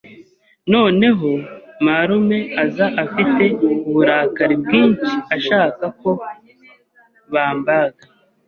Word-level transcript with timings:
noneho 0.73 1.29
marume 1.85 2.39
aza 2.63 2.87
afite 3.03 3.43
uburakari 3.89 4.55
bwinshi 4.63 5.13
ashaka 5.35 5.83
ko 5.99 6.11
bambaga 7.33 8.03